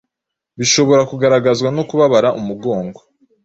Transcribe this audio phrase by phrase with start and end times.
[0.59, 2.99] bishobora kugaragazwa no kubabara umugongo